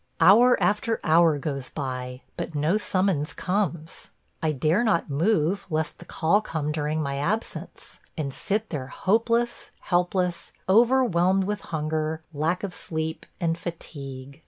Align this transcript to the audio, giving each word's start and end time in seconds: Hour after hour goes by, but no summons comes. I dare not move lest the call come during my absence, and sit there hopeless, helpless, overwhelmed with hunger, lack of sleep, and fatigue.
Hour 0.19 0.57
after 0.59 0.99
hour 1.03 1.37
goes 1.37 1.69
by, 1.69 2.23
but 2.35 2.55
no 2.55 2.75
summons 2.79 3.33
comes. 3.33 4.09
I 4.41 4.51
dare 4.51 4.83
not 4.83 5.11
move 5.11 5.67
lest 5.69 5.99
the 5.99 6.05
call 6.05 6.41
come 6.41 6.71
during 6.71 7.03
my 7.03 7.17
absence, 7.17 7.99
and 8.17 8.33
sit 8.33 8.71
there 8.71 8.87
hopeless, 8.87 9.69
helpless, 9.81 10.53
overwhelmed 10.67 11.43
with 11.43 11.61
hunger, 11.61 12.23
lack 12.33 12.63
of 12.63 12.73
sleep, 12.73 13.27
and 13.39 13.55
fatigue. 13.59 14.39